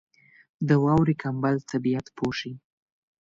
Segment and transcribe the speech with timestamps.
[0.67, 2.53] •د واورې کمبل طبیعت پوښي.